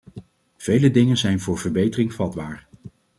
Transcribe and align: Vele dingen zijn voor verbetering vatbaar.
Vele 0.57 0.91
dingen 0.91 1.17
zijn 1.17 1.39
voor 1.39 1.57
verbetering 1.57 2.13
vatbaar. 2.13 2.67